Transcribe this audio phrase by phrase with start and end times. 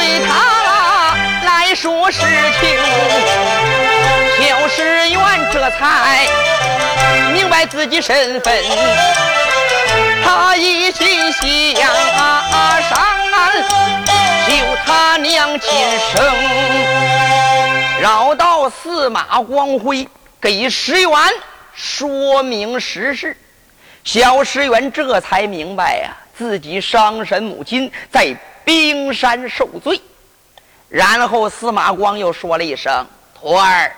[0.00, 2.70] 对他来说是情，
[4.40, 5.20] 小石原
[5.52, 6.26] 这才
[7.34, 8.64] 明白自己身份，
[10.24, 12.98] 他一心想啊上
[13.30, 13.62] 岸
[14.48, 14.54] 救
[14.86, 15.70] 他娘亲
[16.14, 16.34] 生，
[18.00, 20.08] 绕道司马光辉
[20.40, 21.12] 给石原
[21.74, 23.36] 说明实事，
[24.02, 30.00] 小石原这才明白呀、自己伤神母亲在冰山受罪。
[30.88, 33.06] 然后司马光又说了一声
[33.38, 33.92] ：“徒儿，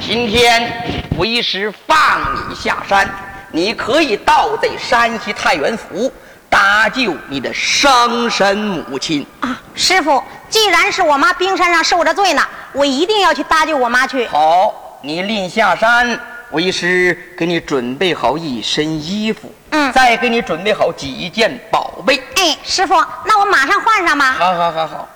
[0.00, 3.08] 今天为师放你下山，
[3.50, 6.12] 你可以到这山西太原府
[6.50, 9.26] 搭救你的生身母亲。
[9.40, 14.26] 啊，师傅，既然是我妈冰山上受着罪呢，我一定要去搭救我妈去。
[14.26, 16.20] 好，你临下山，
[16.52, 22.20] 为师给你准备好一身衣服，嗯再给你准备好几件宝贝。
[22.36, 22.94] 哎，师傅，
[23.24, 24.32] 那我马上换上吧。
[24.32, 25.08] 好好好好，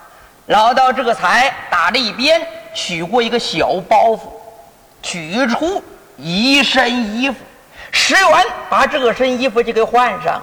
[0.47, 2.41] 老道这才打了一边，
[2.75, 4.21] 取过一个小包袱，
[5.03, 5.83] 取出
[6.17, 7.37] 一身衣服。
[7.91, 10.43] 石原把这身衣服就给换上了。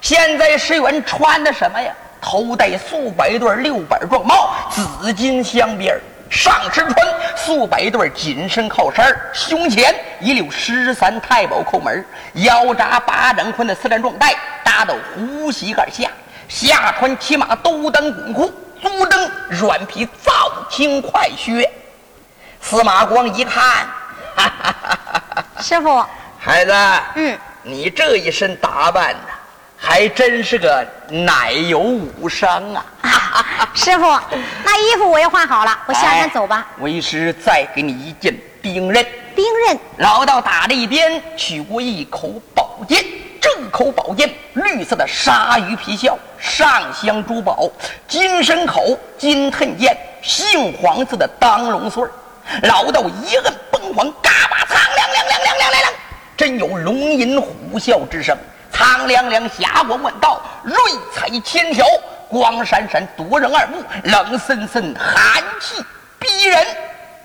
[0.00, 1.92] 现在石原穿的什么呀？
[2.20, 6.00] 头戴素白缎六板状帽，紫金镶边儿
[6.30, 7.06] 上身穿
[7.36, 12.04] 素白对紧身靠衫胸前一溜十三太保扣门
[12.34, 14.34] 腰扎八掌宽的丝链状带
[14.64, 16.10] 搭到胡膝盖下，
[16.48, 21.70] 下穿骑马兜裆滚裤，足蹬软皮皂青快靴。
[22.60, 23.86] 司马光一看，
[24.34, 25.62] 哈哈哈哈哈！
[25.62, 26.04] 师傅，
[26.38, 26.72] 孩子，
[27.14, 29.18] 嗯，你这一身打扮呐、
[29.76, 32.84] 还真是个奶油武商啊！
[33.74, 34.04] 师傅，
[34.64, 36.66] 那衣服我也换好了，我下山走吧。
[36.78, 39.04] 哎为师再给你一件兵刃。
[39.34, 43.04] 兵刃，老道打了一边，取过一口宝剑。
[43.38, 47.70] 这口宝剑绿色的鲨鱼皮鞘，上镶珠宝，
[48.08, 52.10] 金身口，金盾剑，杏黄色的当龙穗儿
[52.62, 55.92] 老道一摁崩簧，嘎巴苍亮亮亮亮亮亮亮，
[56.36, 58.36] 真有龙吟虎啸之声。
[58.76, 60.76] 苍凉凉，霞光万道，瑞
[61.10, 61.82] 彩千条，
[62.28, 65.82] 光闪闪，夺人耳目，冷森森，寒气
[66.18, 66.62] 逼人。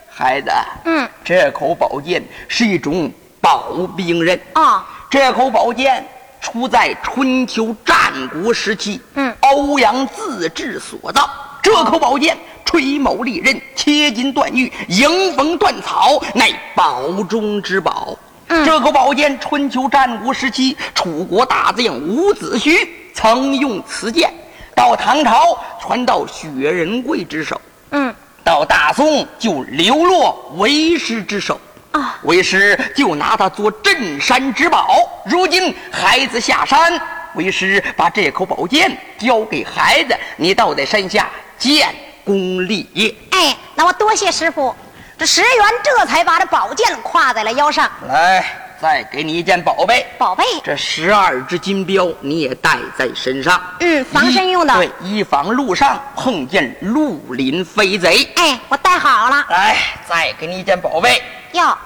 [0.09, 0.49] 孩子，
[0.85, 3.11] 嗯，这口宝剑是一种
[3.41, 4.39] 宝兵刃。
[4.53, 6.07] 啊，这口宝剑
[6.39, 7.95] 出在春秋战
[8.29, 11.29] 国时期，嗯欧阳自制所造。
[11.61, 18.17] 这口宝剑吹毛利刃，切金断玉，迎风断草，乃宝中之宝。
[18.53, 24.29] 嗯这口宝剑，春秋战国时期，楚国大将伍子胥曾用此剑，
[24.75, 27.59] 到唐朝传到薛仁贵之手，
[27.91, 31.57] 嗯，到大宋就流落为师之手。
[31.91, 34.97] 啊，为师就拿它做镇山之宝。
[35.25, 36.99] 如今孩子下山，
[37.35, 41.87] 为师把这口宝剑交给孩子，你倒在山下建
[42.25, 43.15] 功立业。
[43.29, 44.75] 哎，那我多谢师傅。
[45.21, 47.87] 这石原这才把这宝剑挎在了腰上。
[48.07, 48.43] 来，
[48.81, 53.61] 再给你一件宝贝，宝贝，这十二只金镖你也带在身上。
[53.81, 54.73] 嗯，防身用的。
[54.73, 58.27] 对，以防路上碰见绿林飞贼。
[58.35, 59.45] 哎，我带好了。
[59.49, 59.77] 来，
[60.09, 61.21] 再给你一件宝贝。
[61.51, 61.77] 哟，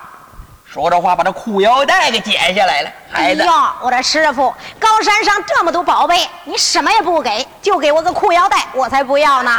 [0.66, 2.90] 说着话，把这裤腰带给解下来了。
[3.12, 9.52] 孩子，哟，我的师傅，高山上这么多宝贝，你什么也不给，就给我个裤腰带，我才不要呢。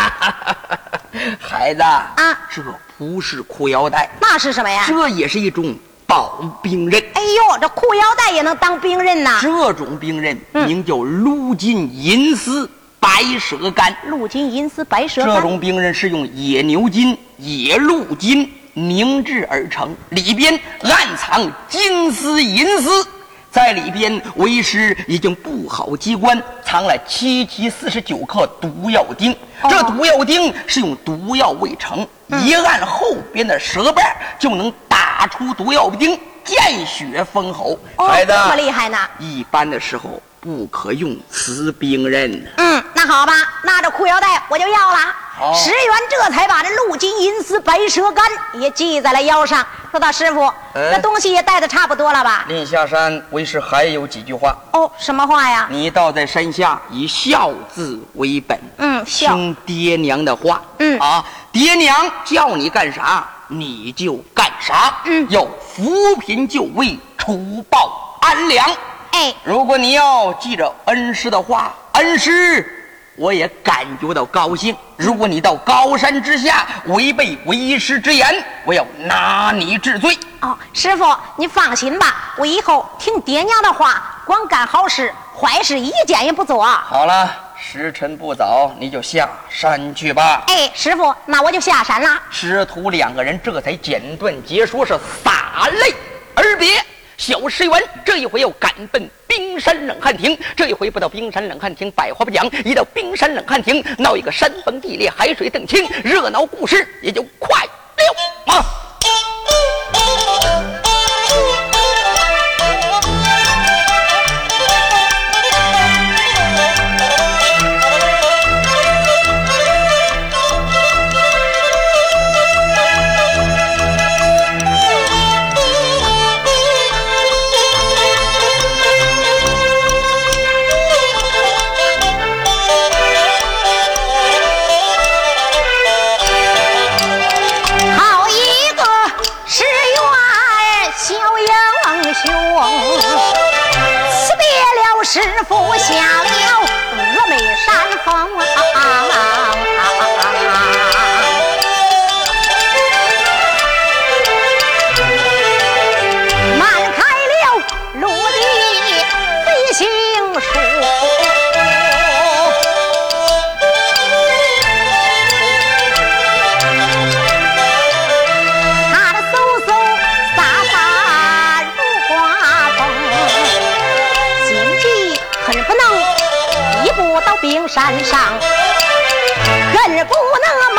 [1.38, 2.62] 孩子啊，这
[2.98, 4.84] 不是裤腰带，那是什么呀？
[4.88, 5.74] 这也是一种
[6.06, 7.00] 宝兵刃。
[7.12, 9.38] 哎呦，这裤腰带也能当兵刃呐！
[9.42, 13.94] 这种兵刃嗯名叫鹿金银丝白蛇杆。
[14.06, 15.40] 鹿金银丝白蛇这。
[15.40, 23.06] 种兵刃是用野牛筋、野鹿筋凝制而成，里边暗藏金丝银丝。
[23.50, 29.32] 在里边，为师已经布好机关，藏了七七四十九颗毒药钉。
[29.62, 34.04] 哦这毒药钉是用毒药未成，一按后边的舌瓣
[34.38, 37.78] 就能打出毒药钉，见血封喉。
[37.96, 38.98] 哦，孩子，这么厉害呢？
[39.18, 42.50] 一般的时候不可用此兵刃呢。
[42.56, 43.32] 嗯，那好吧，
[43.62, 44.98] 那这裤腰带我就要了。
[45.38, 45.78] 好石原
[46.08, 48.24] 这才把这鹿金银丝白蛇杆
[48.54, 49.64] 也系在了腰上。
[49.90, 52.46] 说到师傅，嗯这东西也带的差不多了吧？
[52.48, 54.56] 临下山，为师还有几句话。
[54.72, 55.68] 哦，什么话呀？
[55.70, 59.28] 你倒在山下，以孝字为本，嗯，孝。
[59.34, 60.62] 听爹娘的话。
[60.78, 61.24] 嗯啊，
[61.56, 64.94] 爹娘叫你干啥，你就干啥。
[65.06, 65.42] 嗯要
[65.74, 68.68] 扶贫救危，除暴安良。
[69.12, 74.76] 哎，如果你要记着恩师的话，恩师我也感觉到高兴。
[74.96, 80.14] 如果你到高山之下违背为师之言，我要拿你治罪。
[80.42, 81.06] 哦，师傅，
[81.36, 86.62] 你放心吧，我以后听爹娘的话，光干好事，坏事一件也不做。
[86.62, 90.44] 好了，时辰不早，你就下山去吧。
[90.48, 92.22] 哎，师傅，那我就下山了。
[92.30, 95.94] 师徒两个人这才简短结说，是洒泪
[96.34, 96.80] 而别。
[97.16, 108.64] 小石原这一回要赶奔冰山冷汉亭，这一回不到冰山冷汉亭，百话不讲；一到冰山冷汉亭，闹一个山崩地裂、海水澄清，热闹故事也就快了啊！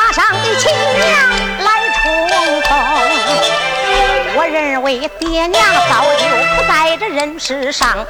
[0.07, 1.06] 马上的亲娘
[1.65, 2.01] 来冲
[2.62, 2.71] 锋。
[4.38, 6.24] 我认为爹娘早就
[6.56, 8.06] 不在这人世上，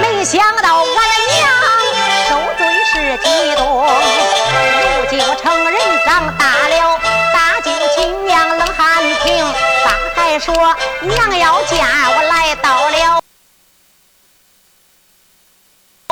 [0.00, 0.86] 没想到俺
[1.34, 1.42] 娘
[2.28, 5.76] 受罪是激动，如今我成人
[6.06, 7.00] 长大了，
[7.34, 9.44] 大舅亲娘冷汗停，
[9.84, 10.54] 刚才说
[11.00, 13.20] 娘要嫁我来到了。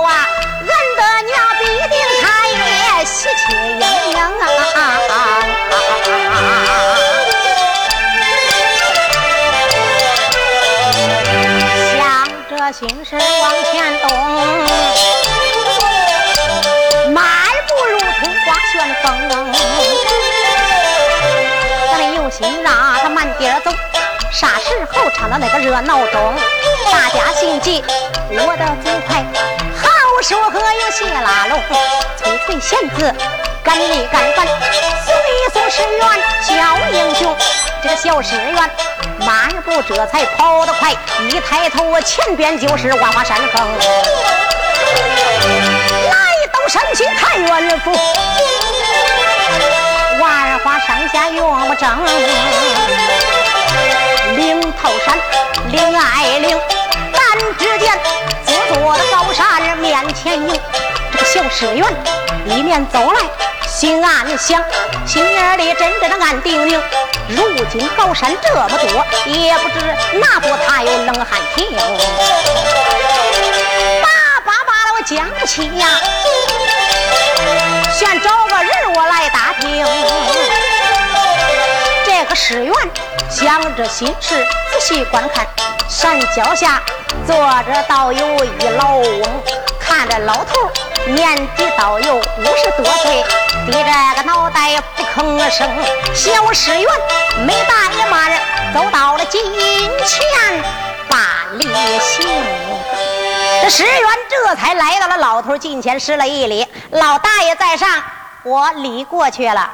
[0.03, 0.27] 啊，
[0.61, 1.97] 俺的娘必定
[3.09, 4.45] 喜气洋洋啊！
[11.97, 11.99] 想
[12.51, 13.73] 着心事往前
[14.03, 14.05] 动，
[17.15, 17.19] 迈
[17.67, 19.07] 步如同刮旋风。
[21.91, 22.69] 咱们有心让
[23.01, 23.71] 他慢点儿走，
[24.31, 26.37] 啥时候唱到那个热闹中，
[26.93, 27.83] 大家心急，
[28.31, 29.25] 我的嘴快，
[30.23, 31.63] 说和有谢拉拢，
[32.17, 33.15] 催催仙子，
[33.63, 36.03] 赶里干翻，送一送石原
[36.43, 36.53] 小
[36.93, 37.37] 英雄，
[37.83, 38.71] 这个小石原
[39.21, 40.93] 漫步这才跑得快，
[41.31, 43.63] 一抬头前边就是万花山峰，
[46.11, 46.13] 来
[46.53, 47.97] 到山西太原府。
[50.21, 52.05] 万花山下岳母正，
[54.37, 55.17] 岭头山
[55.71, 56.61] 岭爱岭，
[57.59, 57.99] 只见
[58.45, 60.55] 自坐的高山面前有
[61.13, 61.85] 这个小石原，
[62.47, 63.21] 一面走来
[63.67, 64.63] 心暗想，
[65.07, 66.81] 心眼里真真的暗定定，
[67.29, 69.75] 如今高山这么多，也不知
[70.19, 71.77] 哪座他有冷汗亭。
[74.03, 74.09] 叭
[74.45, 75.87] 叭叭的我讲起呀。
[77.93, 79.85] 先找个人我来打听。
[82.05, 82.75] 这个石原
[83.41, 85.47] 想着心事，仔细观看，
[85.89, 86.83] 山脚下
[87.25, 89.23] 坐着倒有一老翁，
[89.79, 90.69] 看这老头
[91.07, 92.23] 年纪倒有五
[92.57, 93.25] 十多岁，
[93.65, 95.71] 低着个脑袋不吭声。
[96.13, 96.91] 小石原
[97.47, 98.33] 没大也慢，
[98.75, 100.65] 走到了近前，
[101.09, 101.69] 把礼
[102.01, 102.27] 行。
[103.63, 106.67] 这石原这才来到了老头近前，施了一礼。
[106.91, 107.89] 老大爷在上，
[108.43, 109.71] 我礼过去了。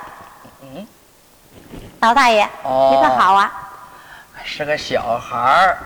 [2.05, 3.51] 嗯，老大爷，哦你可好啊？
[4.45, 5.79] 是个小孩儿。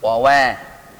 [0.00, 0.56] 我问，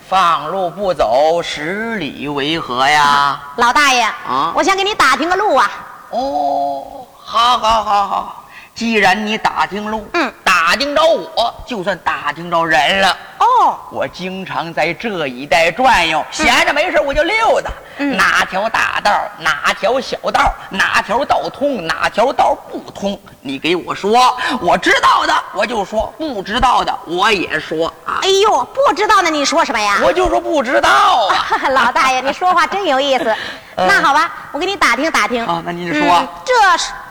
[0.08, 3.40] 放路不走，十里为何呀？
[3.56, 5.70] 老大爷，啊我想给你打听个路啊。
[6.10, 8.39] 哦，好好好好，
[8.80, 13.14] 既然你打听路，嗯，打听着我，就算打听着人了。
[13.36, 17.70] 哦，我经常在这一带转悠，闲着没事我就溜达。
[17.98, 29.98] 嗯哪条大道，哪条小道，哪条道通，哪条道不通，你给我说，我知道的我就说，不知道的我也说啊，哎呦，不知道呢，你说什么呀？
[30.02, 31.68] 我就说不知道啊。
[31.68, 33.24] 老大爷，你说话真有意思。
[33.76, 35.44] 嗯那好吧，我给你打听打听。
[35.44, 36.54] 啊那您就说嗯这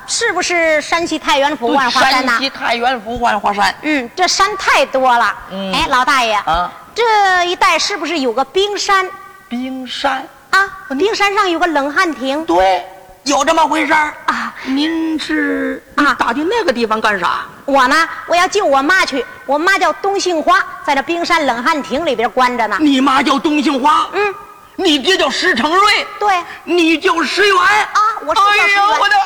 [0.10, 2.42] 是是不是山西太原府万华山呐山？
[2.42, 3.74] 西太原府万华山。
[3.84, 5.34] 嗯，这山太多了。
[5.52, 9.08] 嗯哎，老大爷，啊，这一带是不是有个冰山
[9.48, 10.28] 冰山。
[10.50, 10.68] 啊？
[10.98, 12.84] 冰山上有个冷汗亭对，
[13.24, 14.14] 有这么回事儿。
[14.26, 14.54] 啊。
[14.66, 17.46] 您是啊打听那个地方干啥？
[17.66, 19.26] 我呢，我要救我妈去。
[19.46, 22.78] 我妈叫东杏花，在这冰山冷汗亭里边关着呢。
[22.80, 24.36] 你妈叫东杏花，嗯，
[24.80, 26.34] 你爹叫石成瑞，对。
[26.64, 29.22] 你叫石元啊我是叫石元我的儿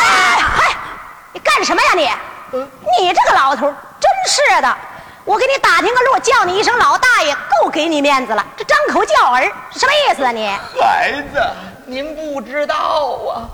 [0.00, 0.62] 啊！
[1.32, 2.08] 你干什么呀你？
[3.00, 4.76] 你这个老头真是的！
[5.24, 8.46] 我给你打听个路，叫你一声老大爷，够给你面子了。
[8.56, 9.42] 这张口叫儿，
[9.72, 10.46] 什么意思啊你？
[10.80, 11.42] 孩子，
[11.84, 13.50] 您不知道啊，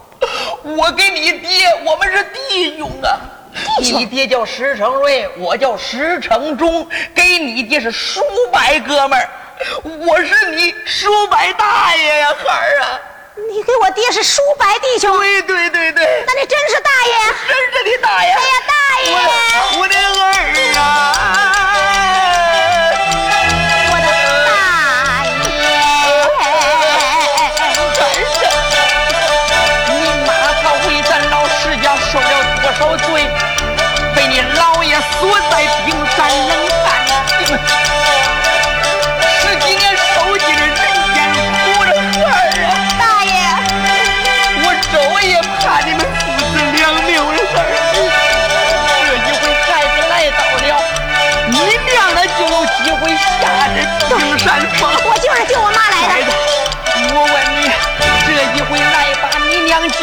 [0.63, 3.17] 我跟你爹，我们是弟兄啊。
[3.79, 8.21] 弟兄你爹叫石成瑞，我叫石成忠，跟你爹是叔
[8.53, 9.29] 伯哥们儿，
[9.83, 13.01] 我是你叔伯大爷呀，孩儿啊！
[13.51, 17.13] 你给我爹是叔伯弟兄，对对对对，那你真是大爷！
[17.47, 18.31] 真是你大爷！
[18.31, 18.73] 哎呀，大
[19.03, 19.11] 爷！
[19.15, 19.99] 我我的儿
[20.79, 20.81] 啊！
[23.91, 24.07] 我的
[24.47, 24.51] 大
[25.25, 25.67] 爷！
[29.89, 29.95] 你
[30.27, 30.29] 妈
[30.63, 32.27] 她为咱老石家受了
[32.63, 33.07] 多少罪，
[34.15, 35.19] 被你老爷锁
[35.51, 35.53] 在
[35.85, 36.17] 冰山
[36.49, 36.51] 冷
[36.85, 36.87] 汗
[54.49, 54.89] 山峰。
[55.05, 56.09] 我就是救我妈来的。
[56.09, 56.31] 孩子，
[57.13, 57.69] 我问你，
[58.25, 60.01] 这一回来把你娘救，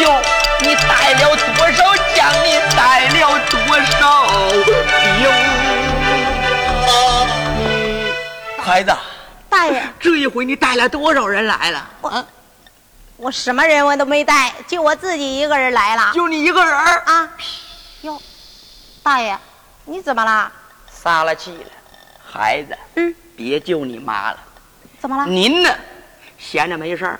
[0.61, 1.81] 你带了多少
[2.13, 2.31] 将？
[2.45, 3.17] 你带了
[3.49, 3.97] 多少
[5.17, 5.25] 兵？
[8.63, 8.95] 孩子，
[9.49, 11.89] 大爷，这一回你带了多少人来了？
[12.01, 12.23] 我啊，
[13.17, 16.11] 我什么人我都没带，就我自己一个人来了。
[16.13, 17.29] 就你一个人儿，啊，
[18.01, 18.21] 哟，
[19.01, 19.35] 大爷，
[19.85, 20.51] 你怎么了？
[20.91, 21.71] 撒了气了。
[22.31, 24.37] 孩子，嗯，别救你妈了。
[24.99, 25.25] 怎么了？
[25.25, 25.69] 您呢，
[26.37, 27.19] 闲着没事儿，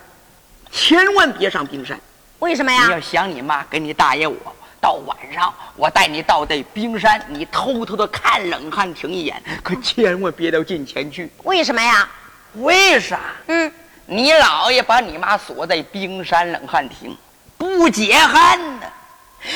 [0.71, 1.99] 千万别上冰山。
[2.39, 2.99] 为什么呀你要？
[2.99, 4.35] 想你妈跟你大爷我，
[4.81, 11.31] 到晚上我带你到这冰山，你偷偷的看冷汗亭一眼，可千万别到近前去。
[11.43, 12.07] 为什么呀？
[12.55, 13.19] 为啥？
[13.47, 13.71] 嗯，
[14.05, 17.15] 你姥爷把你妈锁在冰山冷汗亭，
[17.57, 18.87] 不解恨呢。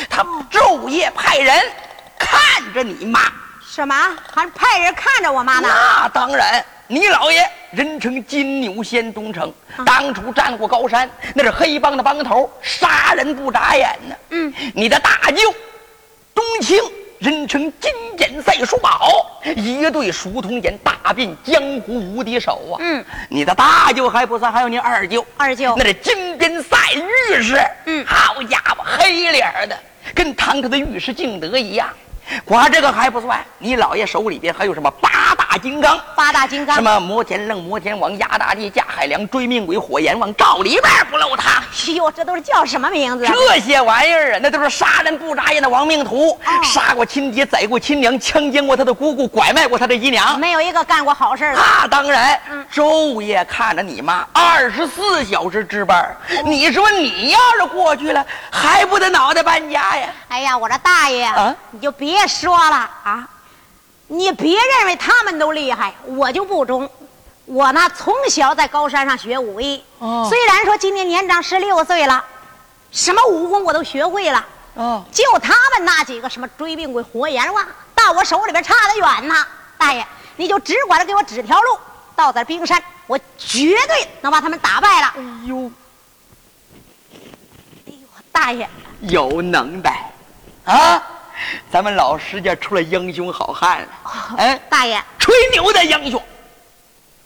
[0.09, 1.55] 他昼夜派人
[2.17, 3.21] 看着你妈。
[3.69, 3.95] 什么？
[4.33, 5.69] 还派人看着我妈呢？
[5.69, 9.53] 那当然，你姥爷人称金牛仙东城，
[9.85, 14.15] 当初战过高山，那是黑帮的帮头，杀人不眨眼呢。
[14.31, 15.53] 嗯，你的大舅
[16.33, 16.79] 东青，
[17.19, 22.75] 人称金剪赛叔宝，一对熟童眼大遍江湖无敌手啊。
[22.79, 27.55] 嗯，你的大舅还不算，还有你二舅，二舅那是金边赛御史。
[27.85, 29.79] 嗯好家伙，黑脸的，
[30.15, 31.87] 跟堂客的御史敬德一样。
[32.45, 35.99] 光这个还不算，你姥爷手里边还有什么八大金刚？
[36.15, 36.75] 八大金刚。
[36.75, 36.81] 什？
[36.81, 41.59] 么摩天楞、摩天王、压大地、架海梁、追命鬼、火阎王，照里边不漏他。
[41.59, 43.33] 哎呦，这都是叫什么名字啊？
[43.33, 50.39] 这些玩意儿啊，那都是杀人不眨眼的亡命徒，杀过亲爹，宰过亲娘，强奸过他的姑姑，拐卖过他的姨娘。
[50.39, 51.59] 没有一个干过好事儿的。
[51.59, 56.15] 那当然嗯，昼夜看着你妈，二十四小时值班。
[56.45, 60.07] 你说你要是过去了，还不得脑袋搬家呀？
[60.29, 63.27] 哎呀，我说大爷，啊你就别说了啊！
[64.07, 66.89] 你别认为他们都厉害，我就不中。
[67.45, 72.23] 我呢，从小在高山上学武艺，哦虽然说今年年长十六岁了，
[72.91, 74.45] 什么武功我都学会了，
[74.75, 79.47] 哦，就他们那几个什么追命鬼、活阎王，到我手里边差得远呐。
[79.79, 80.05] 大爷，
[80.35, 81.79] 你就只管着给我指条路，
[82.15, 85.13] 到咱冰山，我绝对能把他们打败了。
[85.17, 85.71] 哎呦，
[87.87, 88.69] 哎呦，大爷，
[89.01, 90.11] 有能耐
[90.69, 91.03] 啊！
[91.71, 93.87] 咱们老石家出了英雄好汉了。
[94.37, 96.21] 哎，大爷，吹牛的英雄，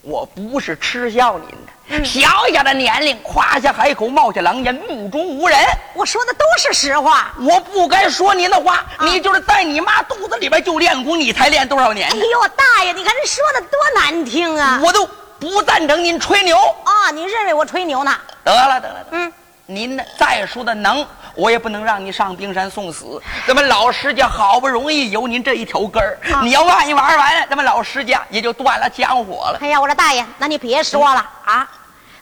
[0.02, 2.04] 我不是嗤笑您的。
[2.04, 5.58] 小小的年龄，夸下海口，冒下狼烟，目中无人。
[5.92, 7.32] 我说的都是实话。
[7.40, 12.16] 我不该说您的话，你就是在你妈肚子里边就练功，你才练多少年哎？
[12.16, 14.80] 呦，大爷，你看这说的多难听啊！
[14.82, 15.06] 我都
[15.38, 16.56] 不赞成您吹牛。
[16.84, 18.16] 啊，您认为我吹牛呢？
[18.42, 19.32] 得了得了，得了嗯，
[19.66, 23.20] 您呢再说的能，我也不能让你上冰山送死。
[23.46, 29.58] 咱们老石家好不容易有您这一条根儿，啊你要万一玩完了，咱们老石家也就断了香火了。
[29.60, 31.68] 哎呀，我说大爷，那你别说了啊！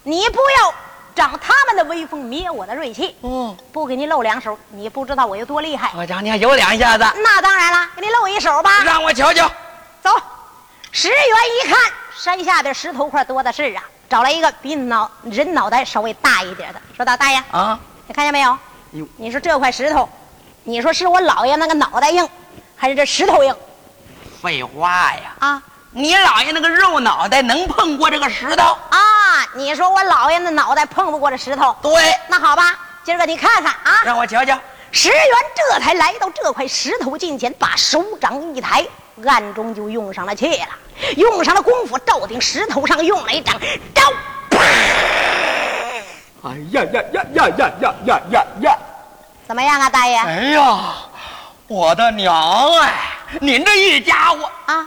[0.03, 0.75] 你不要
[1.15, 3.17] 长他们的威风，灭我的锐气。
[3.23, 5.91] 嗯，不给你露两手，你不知道我有多厉害。
[5.97, 8.83] 我讲你还有两下子，那当然了，给你露一手吧。
[8.85, 9.49] 让我瞧瞧。
[10.03, 10.11] 走，
[10.91, 11.79] 石原一看
[12.17, 18.59] 山下的石头块多的是啊，找来一个比脑人脑袋稍微大一点的，说道：“大爷，啊，你看见没有哟？
[19.17, 20.09] 你说这块石头
[20.65, 22.29] 你说是我姥爷那个脑袋硬，
[22.77, 23.55] 还是这石头硬
[24.41, 25.35] 废话呀！
[25.41, 25.63] 啊？
[25.95, 28.77] 你姥爷那个肉脑袋能碰过这个石头？
[28.91, 28.99] 啊，
[29.55, 31.77] 你说我姥爷那脑袋碰不过这石头？
[31.83, 31.93] 对，
[32.29, 34.03] 那好吧，今儿个你看看啊。
[34.05, 34.59] 让我瞧瞧。
[34.91, 35.19] 石原
[35.55, 38.87] 这才来到这块石头近前，把手掌一抬，
[39.27, 40.69] 暗中就用上了气了，
[41.17, 43.59] 用上了功夫，照顶石头上用了一掌，
[43.95, 44.03] 招！
[46.45, 48.79] 哎呀呀呀呀呀呀呀呀呀！
[49.47, 50.17] 怎么样啊，大爷？
[50.17, 50.95] 哎呀，
[51.69, 52.35] 我的娘
[52.81, 52.95] 哎！
[53.41, 54.85] 您这一家伙啊，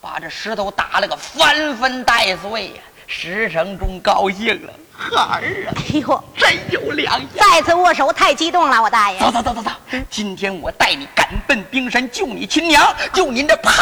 [0.00, 2.82] 把这石头打了个翻分带碎呀！
[3.08, 7.28] 石成忠高兴了，孩儿啊，哎呦，真有良心！
[7.38, 9.18] 再次握手，太激动了，我大爷。
[9.20, 9.70] 走走走走走，
[10.10, 13.72] 今天我带你赶奔冰山救你亲娘，救您这派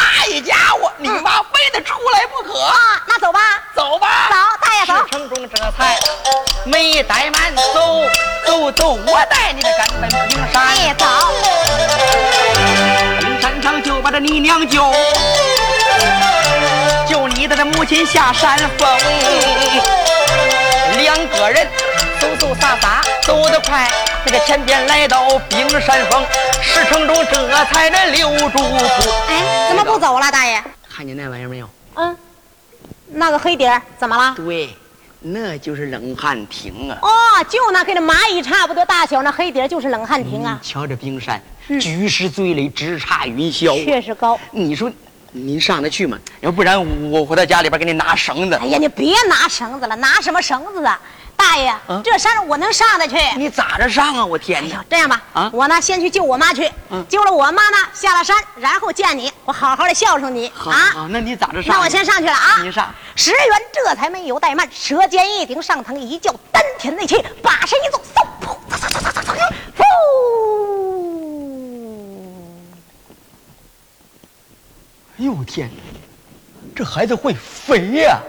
[0.45, 2.61] 家伙，你妈非得出来不可。
[2.61, 3.41] 啊，那走吧，
[3.75, 4.95] 走吧，走，大爷走。
[5.07, 5.97] 石成忠这才
[6.67, 8.05] 没怠慢，走
[8.45, 10.63] 走走，我带你这赶奔冰山。
[10.63, 11.07] 哎，走。
[13.21, 14.93] 冰山上就把这你娘救。
[17.09, 18.89] 救你的这母亲下山峰，
[21.07, 21.65] 两个人
[22.19, 23.89] 嗖嗖撒撒走得快，
[24.25, 26.27] 这个前边来到冰山峰，
[26.61, 28.77] 石城中这才能留住步。
[29.29, 30.61] 哎，怎么不走了，大爷？
[30.93, 31.71] 看见那玩意儿没有？
[31.95, 32.17] 嗯，
[33.07, 34.35] 那个黑点儿怎么了？
[34.35, 34.71] 对，
[35.21, 36.99] 那就是冷汗亭啊。
[37.01, 37.09] 哦，
[37.49, 40.59] 就那跟那蚂蚁差不多大小，那黑点儿就是冷汗亭啊。
[40.61, 41.41] 瞧这冰山，
[41.81, 44.37] 举世最累，直插云霄，确实高。
[44.51, 44.91] 你说。
[45.33, 46.19] 您上得去吗？
[46.41, 46.79] 要不然
[47.11, 48.57] 我回到家里边给你拿绳子。
[48.57, 50.99] 哎呀，你别拿绳子了，拿什么绳子啊？
[51.37, 51.71] 大爷，
[52.03, 53.17] 这山我能上得去。
[53.37, 54.25] 你咋着上啊？
[54.25, 54.83] 我天哪！
[54.89, 56.71] 这样吧，啊，我呢先去救我妈去。
[57.11, 60.51] 救了我妈呢，下了山，然后见你，我好好的孝顺你。
[60.55, 61.77] 好，好，那你咋着上？
[61.77, 62.63] 那我先上去了啊！
[62.63, 62.89] 你上。
[63.15, 68.25] 石原这才没有怠慢，舌尖一顶，上腾一叫，丹田内气，把身一纵，嗖，
[75.19, 75.83] 哎呦天哪！
[76.75, 78.21] 这孩子会飞呀！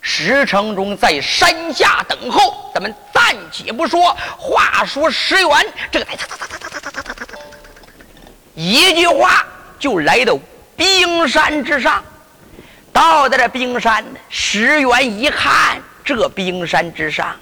[0.00, 4.16] 石成忠在山下等候，咱们暂且不说。
[4.36, 6.06] 话说石原这个
[8.54, 9.46] 一句话
[9.78, 10.36] 就来到
[10.74, 12.02] 冰山之上。
[12.92, 17.36] 到了这冰山，石原一看，这冰山之上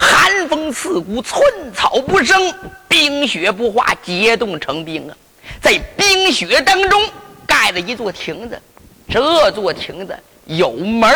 [0.00, 2.54] 寒风刺骨，寸草不生，
[2.88, 5.16] 冰雪不化，结冻成冰啊！
[5.60, 7.06] 在冰雪当中。
[7.46, 8.60] 盖了一座亭子，
[9.08, 11.10] 这座亭子有门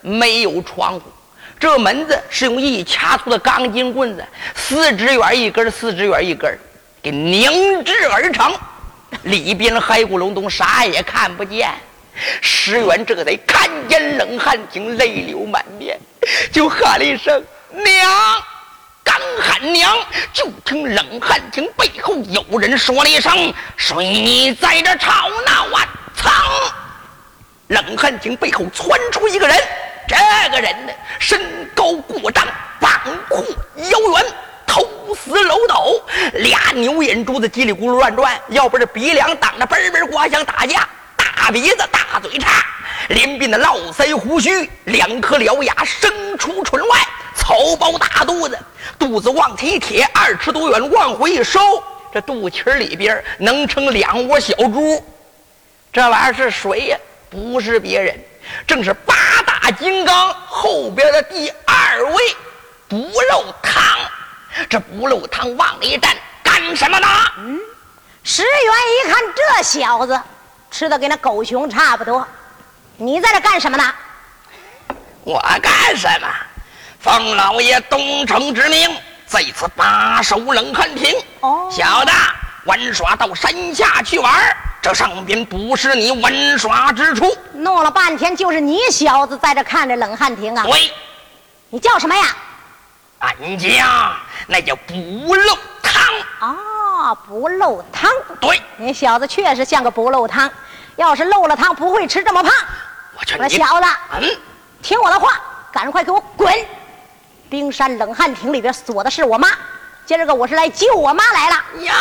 [0.00, 1.02] 没有窗户。
[1.58, 4.24] 这门子是用一掐粗的钢筋棍子，
[4.54, 6.58] 四指远一根，四指远一根，
[7.02, 8.52] 给凝制而成。
[9.22, 11.70] 里边黑咕隆咚，啥也看不见。
[12.40, 15.98] 石原这得看见冷汗亭，泪流满面，
[16.52, 18.12] 就喊了一声“娘”。
[19.16, 19.96] 刚喊娘，
[20.32, 25.88] 就听冷汗亭背后有人说了一声：“谁在这吵闹啊？”
[26.20, 26.32] 噌！
[27.68, 29.56] 冷汗亭背后窜出一个人，
[30.08, 30.16] 这
[30.50, 31.40] 个人呢，身
[31.76, 32.44] 高过丈，
[32.80, 32.90] 膀
[33.28, 33.44] 阔
[33.76, 34.26] 腰圆，
[34.66, 40.88] 头似漏斗，俩牛眼珠子叽里咕噜乱转，要不是鼻梁挡着，嘣嘣刮响打架。
[41.16, 42.64] 大鼻子，大嘴叉，
[43.08, 46.98] 连鬓的络腮胡须，两颗獠牙生出唇外。
[47.44, 48.58] 草包大肚子，
[48.98, 51.60] 肚子往起一贴，二尺多远，往回一收，
[52.10, 55.04] 这肚脐里边能盛两窝小猪。
[55.92, 56.98] 这玩意儿是谁呀？
[57.28, 58.18] 不是别人，
[58.66, 59.14] 正是八
[59.46, 62.36] 大金刚后边的第二位
[62.88, 62.96] 不
[63.30, 63.82] 漏汤。
[64.70, 67.06] 这不漏汤往里一站，干什么呢？
[67.40, 67.60] 嗯，
[68.22, 70.18] 石原一看这小子
[70.70, 72.26] 吃的跟那狗熊差不多，
[72.96, 73.94] 你在这干什么呢？
[75.24, 76.28] 我干什么？
[77.04, 78.88] 奉老爷东城之命，
[79.26, 81.14] 在此把守冷汗亭。
[81.40, 82.10] 哦，小的
[82.64, 84.32] 玩耍到山下去玩，
[84.80, 87.36] 这上边不是你玩耍之处。
[87.52, 90.64] 弄了半天，就是你小子在这看着冷汗亭啊？
[90.64, 90.90] 对，
[91.68, 92.24] 你叫什么呀？
[93.18, 96.02] 俺家那叫不漏汤。
[96.40, 98.10] 哦，不漏汤。
[98.40, 100.50] 对，你小子确实像个不漏汤。
[100.96, 102.50] 要是漏了汤，不会吃这么胖。
[103.18, 103.86] 我劝你，小子，
[104.18, 104.38] 嗯，
[104.82, 105.38] 听我的话，
[105.70, 106.50] 赶快给我滚！
[107.54, 109.48] 冰山冷汗亭里边锁的是我妈，
[110.04, 111.94] 今儿个我是来救我妈来了呀！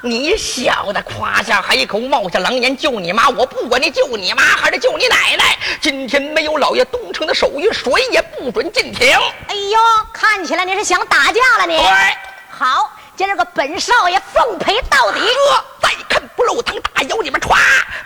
[0.00, 9.14] 你小子夸下海口，冒下狼烟救你妈，我不管你救你妈还是救你奶奶，今天没有老爷东城的手谕，谁也不准进庭。
[9.48, 9.78] 哎呦，
[10.10, 11.76] 看起来你是想打架了你？
[11.76, 11.86] 对，
[12.48, 15.20] 好，今儿个本少爷奉陪到底。
[15.80, 17.56] 再看不漏汤大腰里面歘，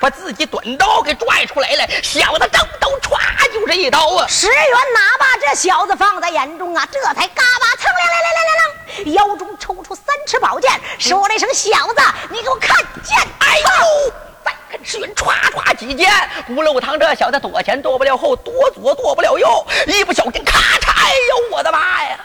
[0.00, 4.26] 把自己短刀给拽出来了，小子正刀歘就是一刀啊！
[4.28, 6.86] 石原哪把这小子放在眼中啊？
[6.90, 14.12] 这才嘎巴蹭亮亮亮亮亮，腰中抽出三尺宝剑，说了一声：“小子，你给我看剑！”哎呦！
[14.44, 16.10] 再看石原唰唰几剑，
[16.46, 20.90] 不漏堂这小子躲前躲不了后，躲左躲不了右，一不小心咔嚓！
[20.90, 22.18] 哎呦，我的妈呀！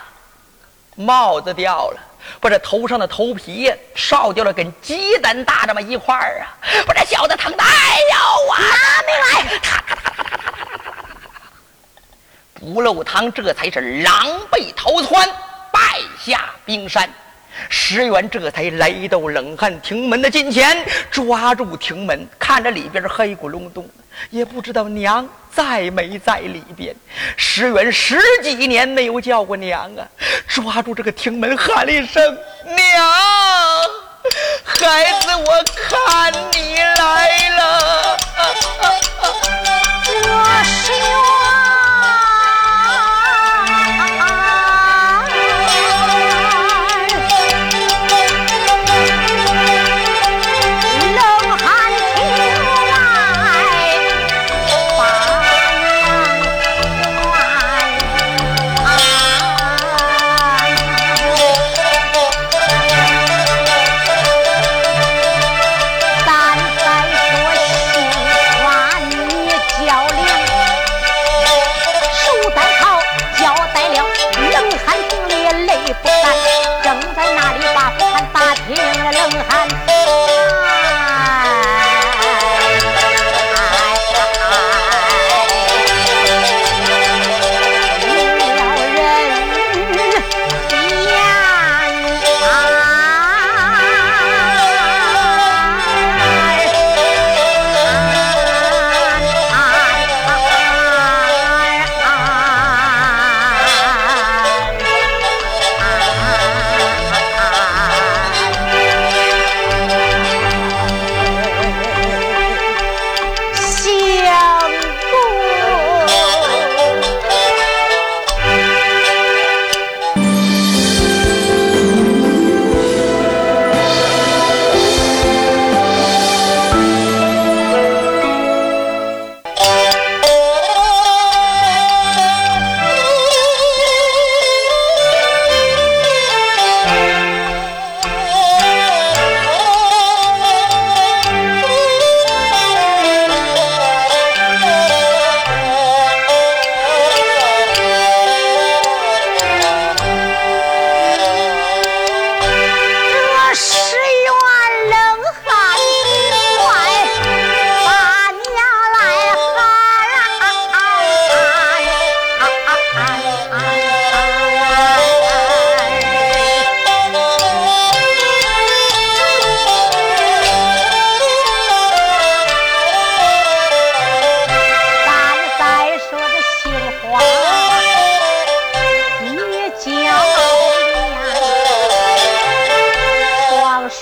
[0.96, 2.00] 帽子掉了，
[2.40, 6.56] 把这头上的头皮烧掉了，跟鸡蛋大这么一块儿啊！
[6.86, 8.58] 把这小子疼的，哎呦啊！
[9.06, 9.58] 没来！
[9.58, 10.52] 咔咔咔咔咔咔咔咔咔！
[12.60, 15.28] 鼓楼堂这才是狼狈逃窜，
[15.72, 17.08] 败下冰山。
[17.68, 23.88] 石原这才来到冷汗亭门的近前，抓住亭门，看着里边黑咕隆咚，
[24.30, 26.94] 也不知道娘在没在里边。
[27.36, 30.06] 石原十几年没有叫过娘啊，
[30.48, 32.76] 抓住这个亭门喊了一声：“娘，
[34.64, 38.18] 孩子，我看你来了。”
[40.04, 40.12] 这
[40.64, 41.63] 是。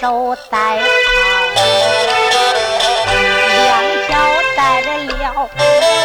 [0.01, 0.85] 手戴套
[3.65, 4.17] 两脚
[4.57, 6.02] 戴了。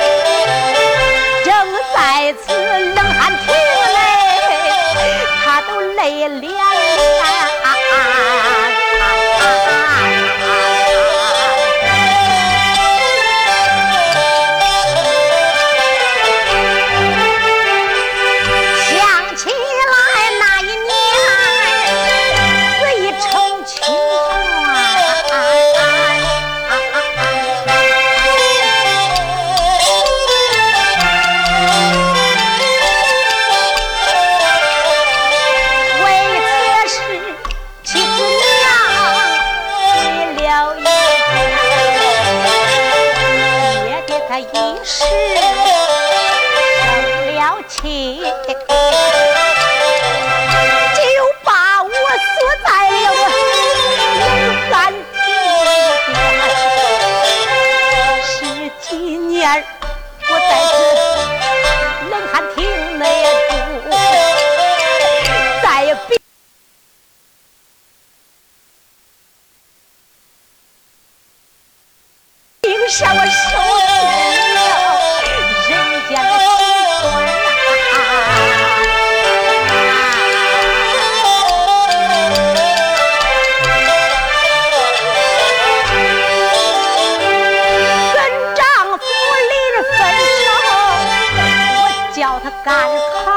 [92.27, 92.75] 叫他赶
[93.23, 93.31] 考，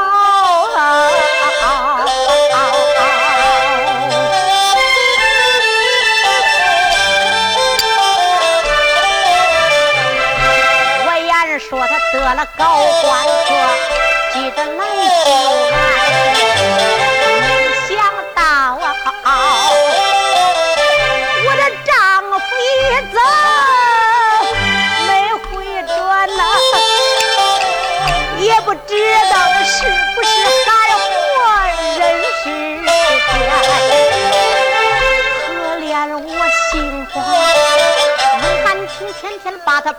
[11.05, 13.07] 我言说他得了高官
[13.47, 13.49] 做，
[14.33, 15.70] 记得来。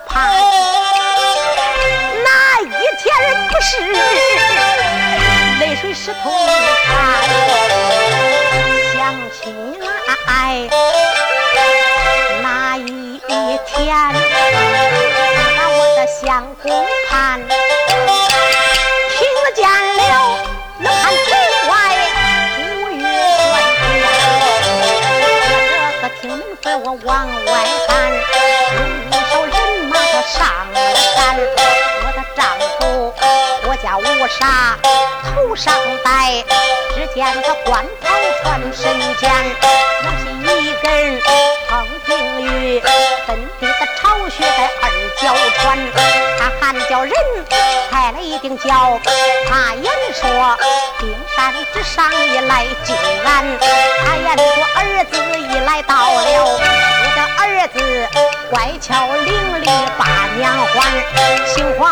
[0.07, 0.29] 怕
[2.25, 3.05] 那，一天
[3.51, 3.71] 不是
[5.61, 6.33] 泪水湿透衣
[6.87, 7.12] 衫？
[35.55, 36.45] 上戴，
[36.95, 38.09] 只见他官袍
[38.43, 39.31] 穿身间，
[40.03, 41.21] 腰系一根
[41.69, 42.81] 横平玉，
[43.27, 44.85] 粉底的巢穴在二
[45.21, 45.79] 角穿，
[46.38, 47.12] 他喊叫人
[47.91, 48.99] 抬了一顶轿，
[49.49, 49.85] 他言
[50.15, 50.23] 说
[50.99, 56.61] 冰山之上一来敬安，他言说儿子已来到了。
[57.38, 57.79] 儿子
[58.51, 58.91] 乖巧
[59.25, 60.01] 伶俐把
[60.37, 60.41] 娘
[60.75, 60.75] 还，
[61.47, 61.92] 姓花为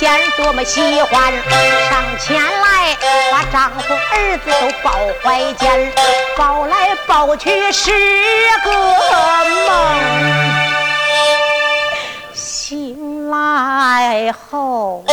[0.00, 1.30] 见多么喜欢，
[1.90, 2.96] 上前来
[3.30, 4.90] 把丈夫儿子都抱
[5.22, 5.92] 怀间，
[6.38, 7.92] 抱来抱去是
[8.64, 8.72] 个
[9.68, 10.00] 梦，
[12.32, 15.04] 醒来后。
[15.06, 15.12] 原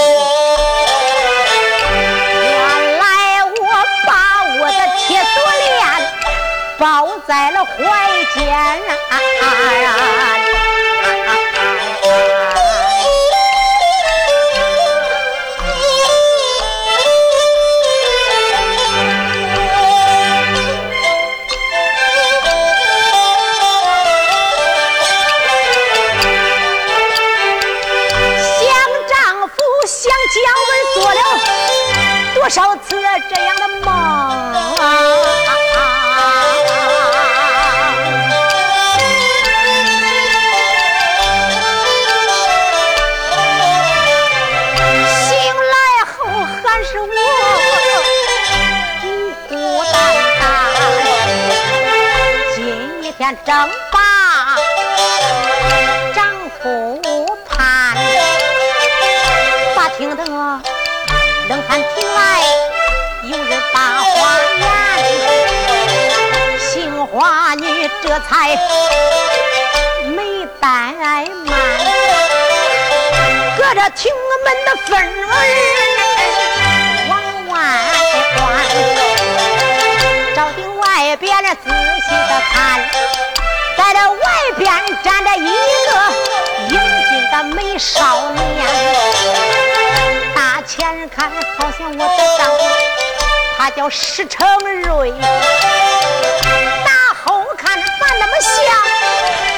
[2.98, 3.68] 来我
[4.08, 4.12] 把
[4.58, 5.68] 我的铁锁链
[6.78, 7.76] 抱在了怀
[8.34, 8.48] 间，
[9.10, 9.14] 啊
[33.28, 33.88] 这样的梦
[45.10, 45.26] 醒
[45.56, 45.76] 来
[46.06, 47.06] 后还是我
[49.02, 49.06] 孤
[49.50, 49.54] 孤
[49.92, 49.96] 单
[50.40, 50.42] 单
[52.56, 52.58] 今
[53.04, 53.52] 一天正
[68.18, 68.58] 这才
[70.08, 70.18] 没
[70.60, 70.66] 怠
[71.46, 71.54] 慢，
[73.56, 74.12] 隔着厅
[74.44, 75.30] 门的缝儿
[77.12, 77.14] 往
[77.48, 77.54] 外
[78.36, 78.42] 观，
[80.36, 81.30] 照定外边
[81.64, 82.56] 仔细的看。
[83.78, 84.18] 在这外
[84.58, 84.66] 边
[85.04, 85.46] 站着一
[85.86, 85.90] 个
[86.70, 88.66] 英俊的美少年，
[90.34, 92.60] 大前看好像我的丈夫，
[93.60, 94.48] 他叫石成
[94.82, 95.14] 瑞；
[98.20, 98.54] 那么像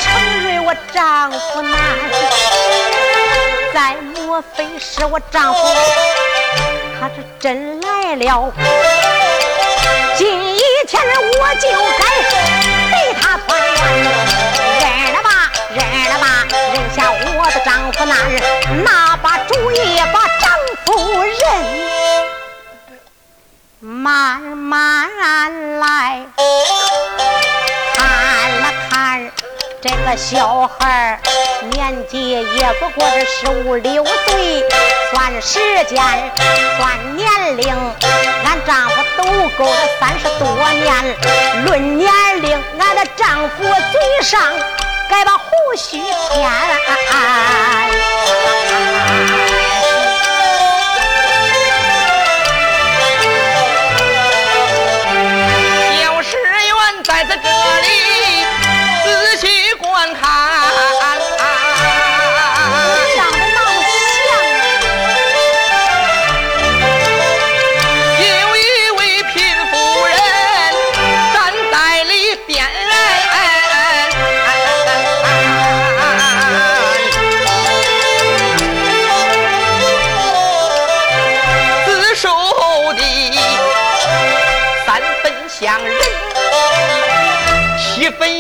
[0.02, 0.08] 承
[0.43, 1.78] 瑞我丈夫呢？
[3.74, 5.60] 再莫非是我丈夫？
[7.00, 8.52] 他是真来了？
[10.17, 10.28] 今
[10.88, 11.02] 天
[11.39, 11.67] 我就
[11.98, 12.04] 该
[12.91, 13.48] 被他团
[13.95, 14.04] 圆，
[14.82, 15.30] 认了吧，
[15.74, 15.78] 认
[16.10, 16.26] 了吧，
[16.74, 18.32] 认下我的丈夫那日
[18.84, 19.76] 拿把主意
[20.12, 20.52] 把丈
[20.84, 20.88] 夫
[21.24, 21.39] 认，
[23.80, 25.10] 慢慢
[25.80, 26.26] 来，
[29.81, 31.17] 这个小孩
[31.71, 34.63] 年纪也不过是十五六岁，
[35.13, 36.03] 算时间，
[36.77, 37.73] 算年龄，
[38.43, 39.23] 俺丈夫都
[39.57, 41.65] 够了三十多年。
[41.65, 42.11] 论年
[42.41, 44.41] 龄，俺的丈夫嘴上
[45.09, 45.45] 该把胡
[45.77, 45.97] 须
[46.33, 46.49] 添。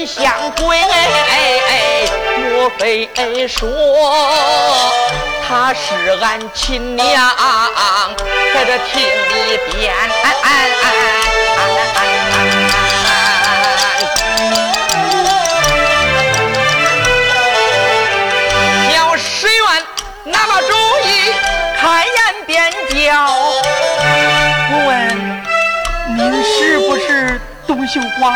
[0.09, 0.79] 相归，
[2.41, 3.07] 莫非
[3.47, 3.69] 说
[5.47, 7.05] 他是俺亲娘，
[8.53, 9.93] 在这厅里边。
[18.91, 19.63] 小石院
[20.23, 20.67] 拿把主
[21.05, 21.07] 意，
[21.79, 22.17] 开言
[22.47, 23.05] 便叫。
[24.71, 24.89] 我问
[26.17, 28.33] 您是不是董秀花？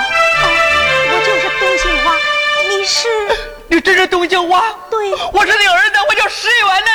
[4.03, 4.61] 你真是董秀花？
[4.89, 6.91] 对，我是领儿子，我叫石元呐，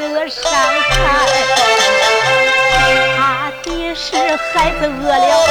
[0.00, 0.90] 惹伤害。
[3.16, 5.46] 怕的是孩子饿了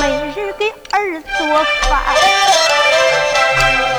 [0.00, 0.02] 没
[0.36, 1.90] 人给儿做饭。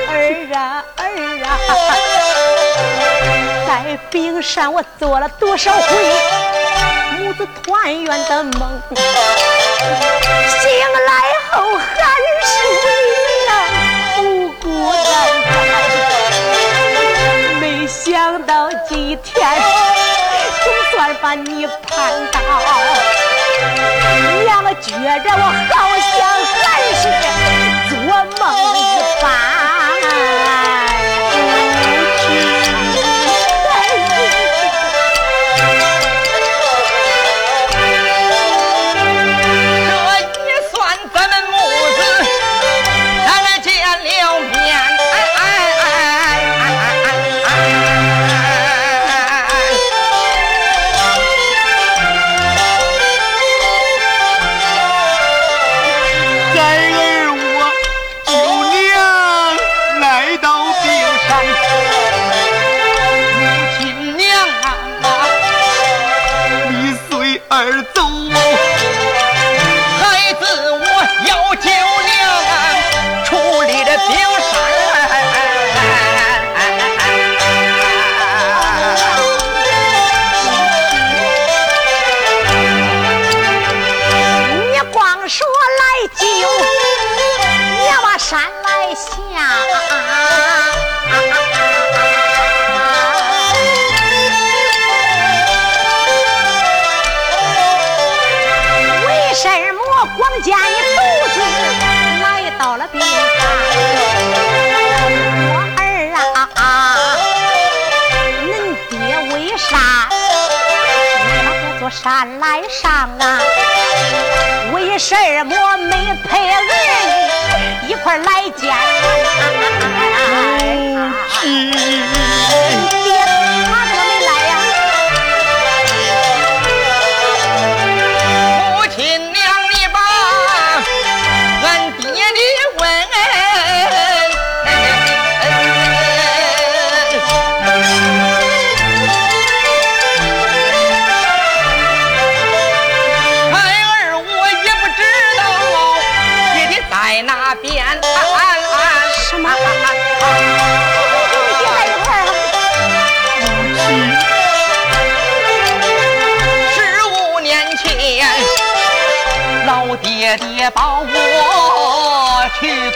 [0.09, 0.13] 儿
[0.53, 0.57] 啊
[0.97, 1.01] 儿
[1.45, 2.12] 啊
[3.83, 5.81] 在冰山我做了多少回
[7.19, 9.01] 母子团圆的梦醒
[11.05, 11.11] 来
[11.51, 11.83] 后还
[12.45, 12.47] 是
[12.85, 12.87] 为
[13.45, 13.49] 娘
[14.15, 14.21] 孤
[14.61, 15.05] 孤单
[15.49, 15.59] 单
[17.59, 19.61] 没想到今天
[20.63, 21.91] 总算把你盼
[22.31, 22.39] 到。
[24.43, 26.15] 娘觉着我好像
[26.63, 26.63] 还
[26.95, 27.03] 是
[27.89, 27.95] 做
[28.39, 28.41] 梦
[28.77, 28.79] 一
[29.21, 29.52] 般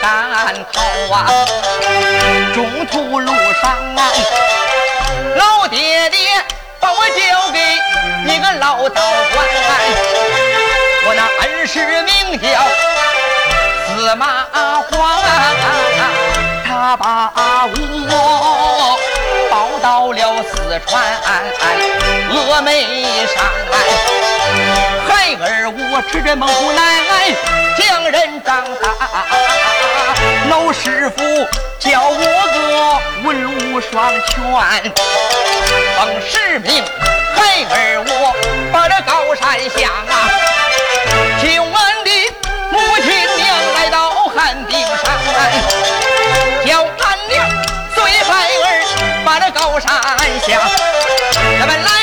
[0.02, 0.10] 赶
[0.74, 0.82] 考
[1.14, 1.18] 啊，
[2.54, 3.32] 中途路
[3.62, 4.12] 上啊，
[5.36, 6.18] 老爹爹
[6.80, 7.60] 把我交给
[8.34, 9.02] 一个老道
[9.34, 9.46] 观，
[11.06, 12.46] 我那恩师名叫
[13.88, 14.46] 司马
[14.90, 15.20] 光，
[16.66, 17.32] 他把
[17.66, 18.97] 我
[19.88, 21.02] 到了四川
[22.30, 23.42] 峨眉山。
[25.08, 26.82] 孩儿，我吃着孟虎奶，
[27.78, 28.90] 将人长大。
[30.50, 31.24] 老师傅
[31.80, 32.20] 教我
[32.52, 32.60] 个
[33.30, 33.30] 文
[33.74, 34.36] 武双全，
[35.96, 36.84] 奉使命，
[37.34, 38.36] 孩儿我
[38.74, 40.28] 把这高山下啊，
[41.42, 42.12] 救俺的
[42.72, 43.08] 母亲
[43.38, 45.06] 娘来到汉顶山，
[46.66, 47.50] 叫俺娘
[47.96, 48.34] 随孩
[48.66, 48.66] 儿
[49.26, 49.92] 把这高山
[50.42, 50.60] 下，
[51.60, 51.97] 咱们来。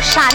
[0.00, 0.28] 山，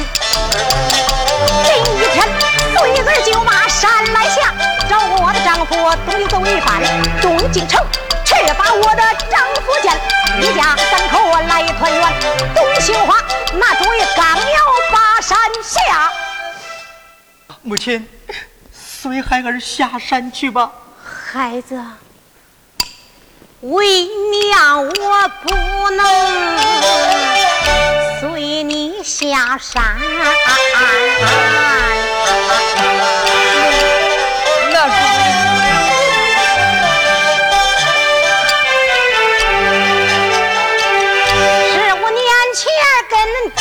[1.64, 1.80] 这一
[2.14, 2.28] 天
[2.74, 4.54] 随儿就马山来下，
[4.90, 5.76] 找我的丈夫
[6.06, 6.82] 东走一番，
[7.22, 7.86] 东进城
[8.26, 9.94] 去把我的丈夫见，
[10.42, 12.12] 一家三口来团圆。
[12.56, 13.22] 董杏花
[13.54, 14.58] 那主意刚要
[14.92, 16.12] 把山下，
[17.62, 18.10] 母亲，
[18.74, 20.72] 随孩儿下山去吧。
[21.32, 21.80] 孩子，
[23.62, 24.08] 为
[24.42, 25.52] 娘我不
[25.92, 27.99] 能。
[29.04, 29.98] 下山，
[34.72, 34.92] 那是
[41.72, 42.22] 十五年
[42.56, 42.60] 前
[43.10, 43.14] 跟
[43.56, 43.60] 爹，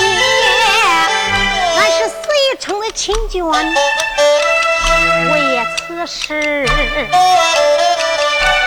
[1.76, 2.18] 俺是遂
[2.58, 3.38] 城的亲眷，
[5.32, 5.34] 为
[5.76, 6.66] 此事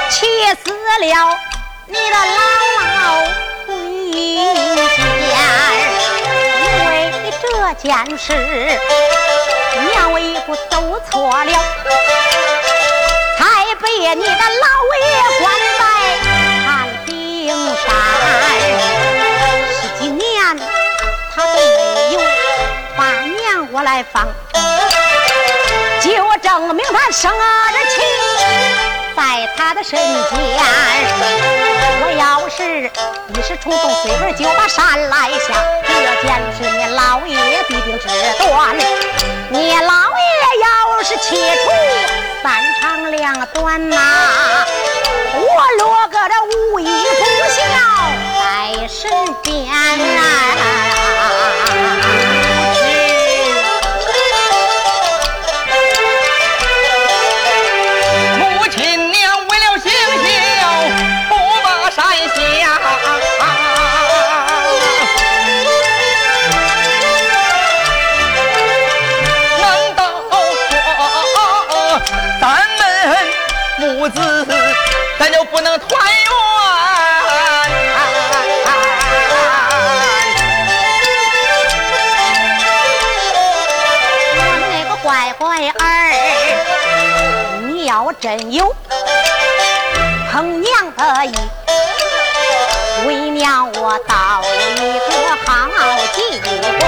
[0.09, 0.15] 气
[0.63, 0.75] 死了
[1.85, 2.39] 你的姥
[2.79, 2.81] 姥。
[7.39, 11.51] 这件事，娘我一步走错了，
[13.37, 14.67] 才被你的老
[14.99, 15.05] 爷
[15.39, 15.43] 关
[15.79, 15.81] 在
[16.65, 16.69] 寒
[17.05, 17.09] 冰
[17.77, 17.83] 山。
[19.71, 20.29] 十几年，
[21.33, 22.17] 他都没有
[22.97, 24.27] 把娘我来放，
[26.01, 26.09] 就
[26.41, 27.33] 证明他生儿
[27.89, 28.01] 气。
[29.15, 30.01] 在他的身边，
[32.03, 32.89] 我要是
[33.33, 35.53] 一时冲动，随便就把山来下。
[35.87, 38.07] 这件事你老爷必定知
[38.37, 38.75] 断。
[39.49, 40.25] 你老爷
[40.63, 41.71] 要是气出
[42.43, 43.95] 三长两短呐，
[45.35, 45.39] 我
[45.79, 47.59] 落个这无依不孝
[48.39, 49.51] 在身边
[88.21, 88.75] 真有。
[90.31, 91.33] 疼娘的意，
[93.07, 94.43] 为娘我到
[94.77, 95.09] 一个
[95.43, 96.39] 好机
[96.79, 96.87] 关，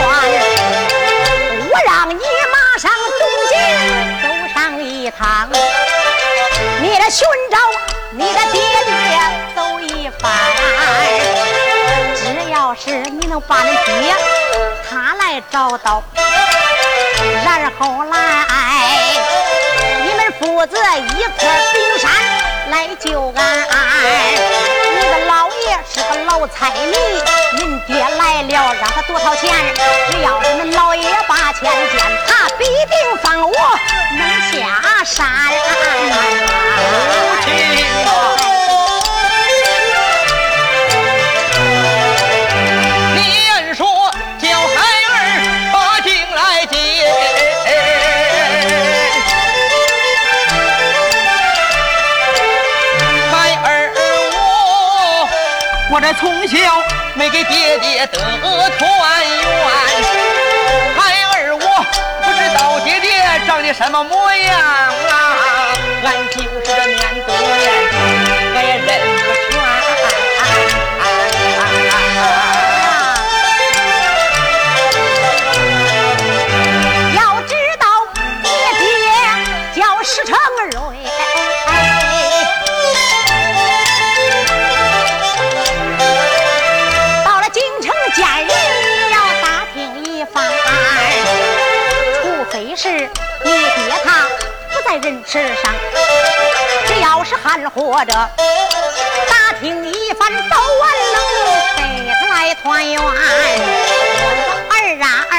[1.71, 2.13] 我让你
[2.51, 3.51] 马上东京
[4.21, 5.49] 走上一趟，
[6.79, 7.57] 你来寻找
[8.11, 8.93] 你的爹爹
[9.55, 10.31] 走一番。
[12.15, 14.15] 只要是你能把那爹
[14.87, 16.03] 他来找到，
[17.43, 18.45] 然后来
[20.53, 20.77] 你们父子
[21.17, 22.11] 一块冰山
[22.69, 23.41] 来救俺。
[24.93, 26.95] 你的老爷是个老财迷，
[27.57, 29.51] 您爹来了让他多掏钱，
[30.07, 33.79] 只要你们老爷把钱见，他必定放我
[34.11, 35.25] 能下山。
[63.73, 64.22] 什么模
[95.33, 95.73] 世上，
[96.85, 98.13] 只要是还活着，
[99.27, 101.17] 打听一番早晚能
[101.75, 103.01] 给他来团圆。
[103.01, 103.17] 我的
[104.69, 105.35] 儿啊儿，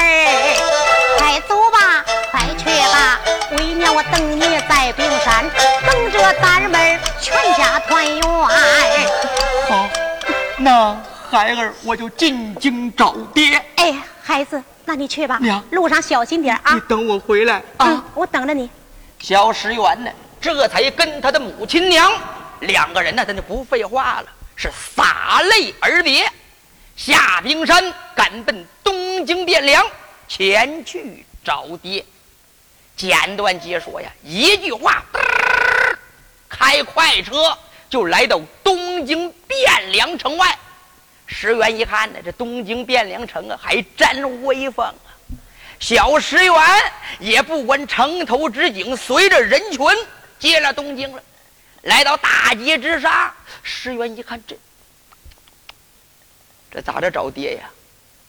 [1.17, 3.21] 快走吧，快去吧，
[3.51, 5.49] 为娘我等你在冰山，
[5.87, 8.21] 等着咱们全家团圆。
[9.69, 9.87] 好，
[10.57, 10.93] 那
[11.31, 13.63] 孩儿我就进京找爹。
[13.77, 16.81] 哎，孩子，那你去吧娘，路上小心点啊你。
[16.81, 18.69] 等我回来嗯啊！，我等着你。
[19.25, 22.13] 小石原呢，这才跟他的母亲娘
[22.59, 26.31] 两个人呢，咱就不废话了，是洒泪而别，
[26.95, 29.83] 下冰山赶奔东京汴梁，
[30.27, 32.05] 前去找爹。
[32.95, 35.03] 简短解说呀，一句话，
[36.47, 37.57] 开快车
[37.89, 40.55] 就来到东京汴梁城外。
[41.25, 44.85] 石原一看呢，这东京汴梁城啊，还真威风！
[45.79, 46.53] 小石原
[47.19, 49.79] 也不管城头之景，随着人群
[50.39, 51.21] 进了东京了。
[51.83, 54.55] 来到大街之上，石原一看，这
[56.71, 57.69] 这咋着找爹呀？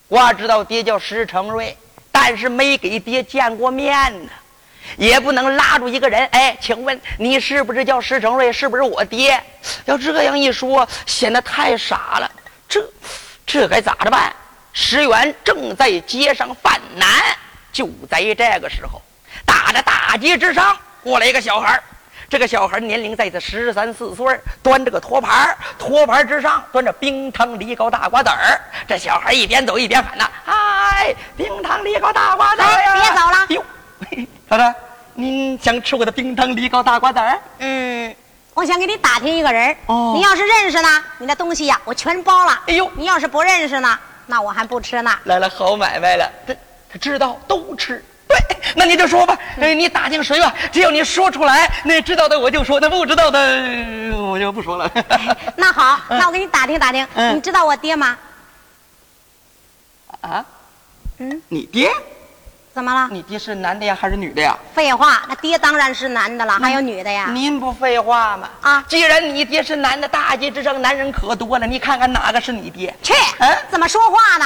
[0.09, 1.77] 我知道爹叫石成瑞，
[2.13, 4.31] 但是没给爹见过面呢，
[4.97, 6.25] 也不能拉住一个人。
[6.27, 8.53] 哎，请问你是不是叫石成瑞？
[8.53, 9.43] 是不是我爹？
[9.87, 12.31] 要这样一说，显得太傻了。
[12.69, 12.89] 这
[13.45, 14.33] 这该咋着办？
[14.79, 17.09] 石原正在街上犯难，
[17.73, 19.01] 就在这个时候，
[19.47, 21.83] 打着大街之上过来一个小孩儿
[22.29, 28.61] 这个小孩年龄在这十三四岁，端着个托盘儿托盘儿之上端着冰糖梨膏大瓜子儿。
[28.87, 33.65] 这小孩一边走一边喊呐：“嗨，冰糖梨膏大瓜子儿呀！”哎别走了哟，
[34.51, 34.75] 嫂子，
[35.15, 37.41] 您想吃我的冰糖梨膏大瓜子儿？
[37.61, 38.15] 嗯，
[38.53, 42.61] 我想给你打听一个人哦你要是认识呢，你的东西呀，我全包了。
[42.67, 45.11] 哎呦你要是不认识呢，那我还不吃呢。
[45.25, 46.31] 来了，好买卖了。
[46.47, 46.55] 他
[46.93, 48.05] 他知道都吃。
[48.29, 48.37] 对，
[48.75, 53.39] 那你就说吧，哎，你打听谁吧，只要你说出来，那知道的我就说，那不知道的
[54.17, 54.91] 我就不说了。
[55.57, 58.19] 那好，那我给你打听打听，嗯你知道我爹吗？
[60.23, 60.45] 啊，
[61.19, 61.89] 嗯，你爹？
[62.77, 63.09] 怎么了？
[63.11, 64.55] 你爹是男的呀，还是女的呀？
[64.75, 67.31] 废话，那爹当然是男的了，还有女的呀。
[67.33, 68.51] 您不废话吗？
[68.61, 72.95] 啊既然你爹是男的，大街之上男人可多了，你看看哪个是你爹？
[73.03, 74.45] 去嗯，怎么说话呢？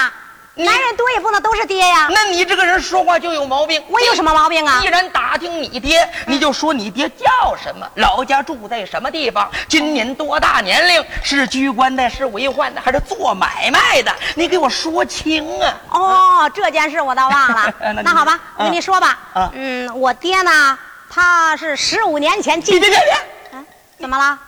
[0.55, 2.09] 你男人多也不能都是爹呀。
[2.11, 3.83] 那你这个人说话就有毛病。
[3.89, 4.89] 我有什么毛病啊既？
[4.89, 14.13] 然打听你爹，你就说你爹叫什么，老家住在什么地方，今年多大年龄，是居官的，是为宦的，还是做买卖的？
[14.35, 15.81] 你给我说清啊！
[15.91, 18.03] 哦，这件事我倒忘了 那。
[18.03, 19.51] 那好吧，我跟嗯你说吧啊。
[19.55, 20.79] 嗯，我爹呢，
[21.09, 22.79] 他是十五年前进。
[22.79, 23.59] 别别别别！
[23.59, 23.65] 啊
[23.99, 24.39] 怎么了？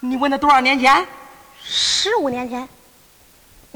[0.00, 1.04] 你问他多少年前？
[1.64, 2.68] 十五年前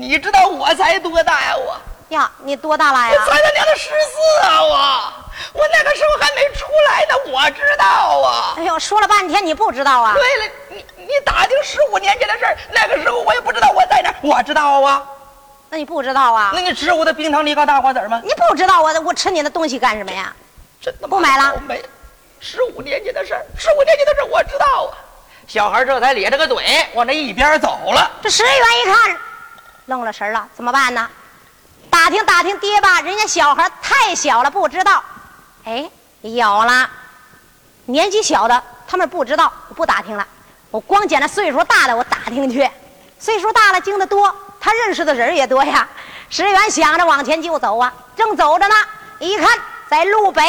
[0.00, 1.56] 你知道我才多大呀？
[1.56, 1.78] 我
[2.08, 2.30] 呀？
[2.42, 3.24] 你多大了呀我呀？
[3.26, 4.62] 才他娘的十四啊！
[4.62, 7.84] 我我那个时候还没出来呢，我知道
[8.22, 8.54] 啊。
[8.56, 10.14] 哎呦，说了半天你不知道啊？
[10.14, 15.06] 对了，你你打听十五年前的事儿，那个时候我也不知道我在哪儿，我知道啊。
[15.68, 16.50] 那你不知道啊？
[16.54, 18.22] 那你吃我的冰糖梨膏大瓜子儿吗？
[18.24, 20.34] 你不知道我我吃你的东西干什么呀？
[20.80, 21.84] 真的不买了我没，
[22.40, 24.96] 十五年前的事儿，十五年前的事儿我知道啊。
[25.46, 28.10] 小孩这才咧着个嘴往那一边走了。
[28.22, 29.16] 这石原一看，
[29.90, 31.10] 愣了神了，怎么办呢？
[31.90, 35.02] 打听打听爹吧，人家小孩太小了，不知道。
[35.64, 36.88] 哎，有了，
[37.86, 40.24] 年纪小的他们不知道，我不打听了。
[40.70, 42.70] 我光捡那岁数大的，我打听去。
[43.18, 45.88] 岁数大了，经得多，他认识的人也多呀。
[46.28, 48.74] 石原想着往前就走啊，正走着呢，
[49.18, 50.40] 一看在路北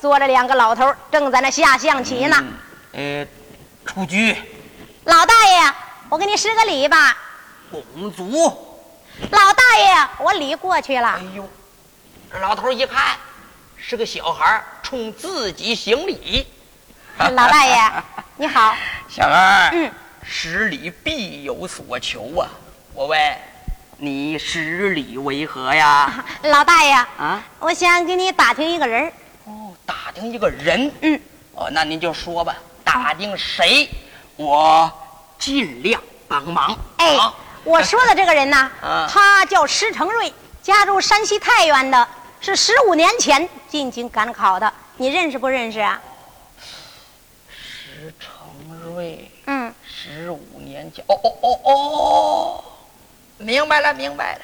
[0.00, 2.44] 坐着两个老头，正在那下象棋呢。
[2.92, 3.26] 呃，
[3.84, 4.36] 出局。
[5.02, 5.72] 老大爷，
[6.08, 7.16] 我给你施个礼吧。
[7.72, 8.70] 公主。
[9.30, 11.08] 老大爷，我礼过去了。
[11.08, 11.48] 哎呦，
[12.40, 13.16] 老头一看
[13.76, 16.46] 是个小孩，冲自己行礼。
[17.18, 17.92] 老大爷，
[18.36, 18.74] 你好。
[19.08, 19.90] 小二，嗯，
[20.24, 22.48] 施礼必有所求啊。
[22.92, 23.36] 我问
[23.98, 26.24] 你，施礼为何呀？
[26.42, 29.12] 老大爷啊，我想给你打听一个人。
[29.44, 30.92] 哦，打听一个人。
[31.02, 31.20] 嗯。
[31.52, 33.88] 哦，那您就说吧，打听谁，
[34.34, 34.90] 我
[35.38, 36.76] 尽量帮忙。
[36.96, 37.16] 哎。
[37.66, 38.70] 我说的这个人呢，
[39.08, 42.06] 他叫石成瑞，家住山西太原的，
[42.40, 45.98] 是十五年前进京赶考的，你认识不认识啊？
[47.48, 52.64] 石成瑞，嗯，十五年前，哦哦哦哦，
[53.38, 54.40] 明白了明白了，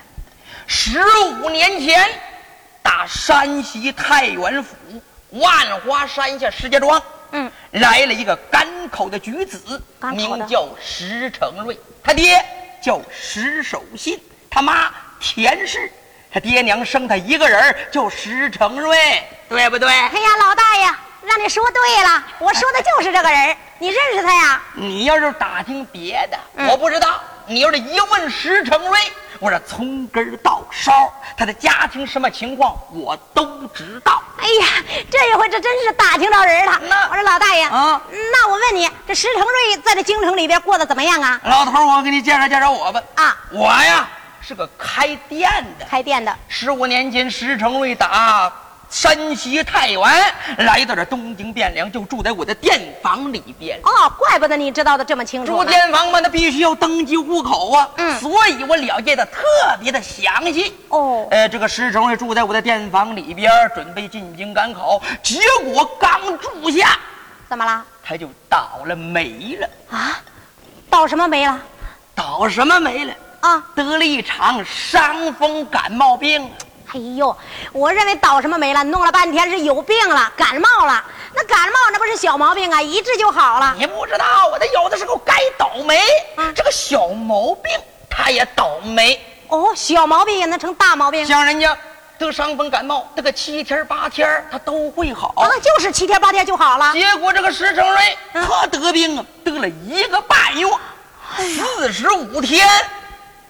[0.67, 0.99] 十
[1.43, 2.09] 五年前，
[2.83, 4.75] 打山西太原府
[5.33, 7.03] 万花山下石家庄，
[7.33, 9.83] 嗯，来了一个赶考的举子，
[10.15, 12.43] 名叫石成瑞，他爹。
[12.81, 14.21] 叫石守信，
[14.51, 15.91] 他妈田氏，
[16.33, 19.89] 他爹娘生他一个人叫石成瑞，对不对？
[19.89, 20.85] 哎呀，老大爷，
[21.23, 24.63] 让你说对了，我说的就是这个人，你认识他呀？
[24.75, 26.39] 你要是打听别的，
[26.71, 27.21] 我不知道。
[27.47, 29.01] 你要是一问石成瑞，
[29.41, 30.93] 我这从根到梢，
[31.35, 34.23] 他的家庭什么情况，我都知道。
[34.37, 36.79] 哎呀，这一回这真是打听到人了。
[37.11, 38.01] 我说老大爷，啊，
[38.33, 41.41] 那我问你，这石成瑞在这京城里边过得怎么样啊？
[41.45, 43.03] 老头，我给你介绍介绍我吧。
[43.15, 44.07] 啊，我呀
[44.43, 46.37] 是个开店的，开店的。
[46.47, 48.53] 十五年前，石成瑞打。
[48.91, 50.03] 山西太原
[50.59, 53.79] 来到这东京汴梁，就住在我的店房里边。
[53.85, 55.57] 哦，怪不得你知道的这么清楚。
[55.57, 57.89] 住店房嘛，那必须要登记户口啊。
[57.97, 59.41] 嗯，所以我了解的特
[59.81, 60.75] 别的详细。
[60.89, 66.99] 哦，呃，这个石崇也住在我的店房里边，准备进京赶考，结果刚住下，
[67.49, 67.85] 怎么了？
[68.03, 69.71] 他就倒了霉了。
[69.91, 70.21] 啊？
[70.91, 71.57] 倒什么霉了？
[72.13, 73.15] 倒什么霉了？
[73.43, 76.51] 啊，得了一场伤风感冒病。
[76.93, 77.37] 哎呦，
[77.73, 78.83] 我认为倒什么霉了？
[78.85, 81.05] 弄了半天是有病了，感冒了。
[81.33, 83.75] 那感冒那不是小毛病啊，一治就好了。
[83.79, 86.01] 你不知道啊，他有的时候该倒霉，
[86.53, 87.71] 这个小毛病
[88.09, 89.25] 他也倒霉。
[89.47, 91.25] 哦，小毛病也能成大毛病。
[91.25, 91.77] 像人家
[92.19, 95.33] 得伤风感冒，得个七天八天他都会好。
[95.37, 96.93] 啊，就是七天八天就好了。
[96.93, 100.69] 结果这个石成瑞他得病啊，得了一个半月，
[101.37, 102.69] 四十五天。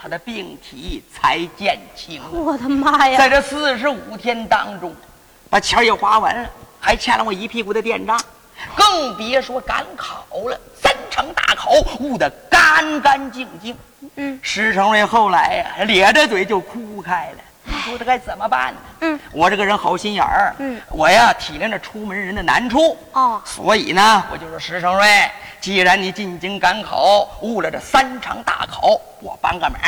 [0.02, 2.22] 他的病体才减轻。
[2.32, 3.18] 我的妈呀！
[3.18, 4.94] 在这四十五天当中，
[5.50, 6.48] 把钱也花完了，
[6.80, 8.18] 还欠了我一屁股的电账，
[8.74, 10.58] 更别说赶考了。
[10.74, 13.76] 三场大考，悟得干干净净。
[14.16, 17.38] 嗯，石成瑞后来呀，咧着嘴就哭开了。
[17.64, 18.80] 你说这该怎么办呢？
[19.00, 20.54] 嗯，我这个人好心眼儿。
[20.58, 22.96] 嗯，我呀体谅着出门人的难处。
[23.12, 25.30] 哦，所以呢，我就说石成瑞。
[25.60, 29.78] 既然你进京赶考，误了这三场大考，我帮个忙。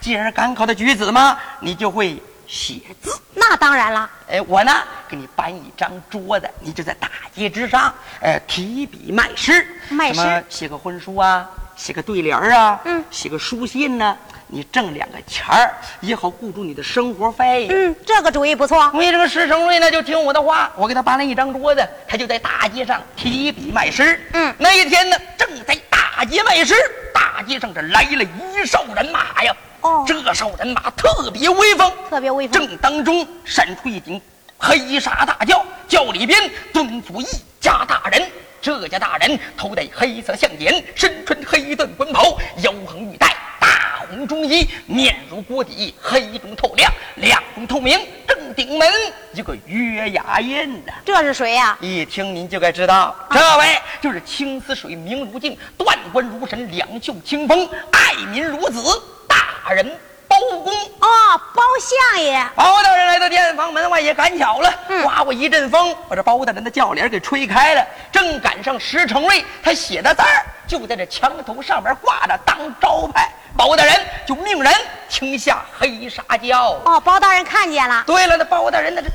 [0.00, 3.14] 既然是赶考的举子嘛，你就会写字。
[3.34, 4.08] 那当然了。
[4.26, 4.72] 哎，我呢，
[5.06, 9.66] 给你搬一张桌子，你就在大街之上，呃，提笔卖诗。
[9.90, 11.46] 卖诗，写个婚书啊，
[11.78, 14.14] 写个对联啊，嗯，写个书信呢。
[14.50, 17.68] 你挣两个钱儿也好，顾住你的生活费。
[17.68, 18.90] 嗯，这个主意不错。
[18.94, 24.18] 为这个石成瑞呢，就听我的话，我给他搬了一张桌子，他就在大街上提笔卖诗。
[24.32, 26.74] 嗯，那一天呢，正在大街卖诗，
[27.12, 29.54] 大街上这来了一哨人马呀。
[29.82, 32.66] 哦，这哨人马特别威风，特别威风。
[32.66, 34.18] 正当中闪出一顶
[34.56, 37.26] 黑纱大轿，轿里边蹲坐一
[37.60, 38.26] 家大人。
[38.60, 43.34] 这家大人头戴黑色项眼，身穿黑缎官袍，腰横玉带。
[43.60, 47.98] 大红中衣，面如锅底，黑中透亮，亮中透明。
[48.26, 48.88] 正顶门
[49.32, 51.76] 一个月牙印呐，这是谁呀？
[51.80, 58.80] 一听您就该知道，这位就是青丝水，明如镜，断官如神，两袖清风，爱民如子，
[59.26, 59.90] 大人
[60.28, 60.72] 包公。
[61.00, 62.46] 哦，包相爷。
[62.54, 64.72] 包大人来到店房门外也赶巧了，
[65.02, 73.32] 刮过一阵风，把这包大人的轿帘给吹开了，正赶上石成瑞他写的字儿，就在这墙头上面挂着当招牌。
[73.56, 73.94] 包大人
[74.26, 74.72] 就命人
[75.08, 76.80] 停下黑纱轿。
[76.84, 78.04] 哦，包大人看见了。
[78.06, 79.08] 对了，那包大人那这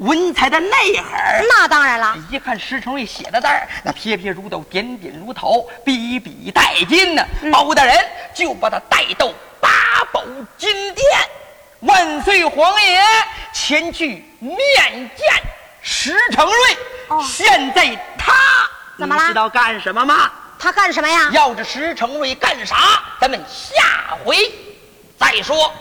[0.00, 1.44] 文采的内涵。
[1.48, 7.24] 那当然了，一看石成瑞写的字儿，那撇撇如豆，点点如桃，笔笔带金呢。
[7.52, 7.94] 包大人
[8.34, 9.30] 就把他带到
[9.60, 9.68] 八
[10.12, 10.24] 宝
[10.56, 11.06] 金殿，
[11.80, 13.02] 万岁皇爷
[13.52, 14.56] 前去面
[15.16, 15.26] 见
[15.82, 16.54] 石成瑞。
[17.08, 18.32] 哦现在他
[18.98, 20.30] 怎么了知道干什么吗？
[20.58, 21.28] 他干什么呀？
[21.32, 23.02] 要这石成瑞干啥？
[23.20, 24.50] 咱们下回
[25.18, 25.72] 再说。